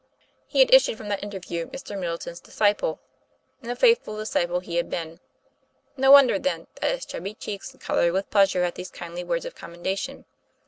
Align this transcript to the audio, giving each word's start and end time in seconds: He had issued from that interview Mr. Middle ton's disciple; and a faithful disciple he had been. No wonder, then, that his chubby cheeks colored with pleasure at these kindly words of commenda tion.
He 0.47 0.57
had 0.57 0.73
issued 0.73 0.97
from 0.97 1.09
that 1.09 1.21
interview 1.23 1.67
Mr. 1.67 1.95
Middle 1.95 2.17
ton's 2.17 2.39
disciple; 2.39 2.99
and 3.61 3.69
a 3.69 3.75
faithful 3.75 4.17
disciple 4.17 4.59
he 4.59 4.77
had 4.77 4.89
been. 4.89 5.19
No 5.95 6.09
wonder, 6.09 6.39
then, 6.39 6.65
that 6.81 6.89
his 6.95 7.05
chubby 7.05 7.35
cheeks 7.35 7.75
colored 7.79 8.11
with 8.13 8.31
pleasure 8.31 8.63
at 8.63 8.73
these 8.73 8.89
kindly 8.89 9.23
words 9.23 9.45
of 9.45 9.53
commenda 9.53 9.95
tion. 9.95 10.25